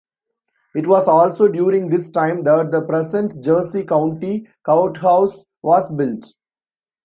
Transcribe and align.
It 0.73 0.87
was 0.87 1.07
also 1.07 1.47
during 1.47 1.89
this 1.89 2.09
time 2.09 2.41
that 2.45 2.71
the 2.71 2.81
present 2.81 3.39
Jersey 3.39 3.83
County 3.85 4.47
Courthouse 4.65 5.45
was 5.61 5.91
built. 5.93 6.25